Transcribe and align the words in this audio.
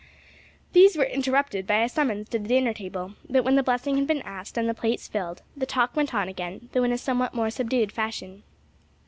These 0.73 0.97
were 0.97 1.03
interrupted 1.03 1.67
by 1.67 1.83
a 1.83 1.87
summons 1.87 2.27
to 2.29 2.39
the 2.39 2.47
dinner 2.47 2.73
table; 2.73 3.13
but 3.29 3.43
when 3.43 3.53
the 3.53 3.61
blessing 3.61 3.97
had 3.97 4.07
been 4.07 4.23
asked 4.23 4.57
and 4.57 4.67
the 4.67 4.73
plates 4.73 5.07
filled, 5.07 5.43
the 5.55 5.67
talk 5.67 5.95
went 5.95 6.11
on 6.11 6.27
again, 6.27 6.69
though 6.71 6.83
in 6.83 6.91
a 6.91 6.97
somewhat 6.97 7.35
more 7.35 7.51
subdued 7.51 7.91
fashion. 7.91 8.41